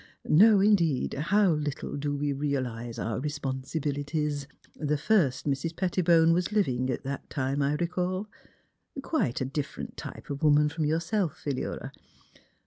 No, 0.27 0.59
indeed, 0.59 1.13
how 1.13 1.51
little 1.51 1.95
do 1.95 2.15
we 2.15 2.33
realize 2.33 2.97
our 2.97 3.19
responsibilities. 3.19 4.47
The 4.75 4.97
first 4.97 5.45
Mrs. 5.45 5.75
Pettibone 5.75 6.33
was 6.33 6.51
living 6.51 6.89
at 6.89 7.03
that 7.03 7.29
time, 7.29 7.61
I 7.61 7.73
recall; 7.75 8.27
quite 9.03 9.41
a 9.41 9.45
different 9.45 9.97
type 9.97 10.31
of 10.31 10.41
woman 10.41 10.69
from 10.69 10.85
yourself, 10.85 11.37
Philura. 11.37 11.91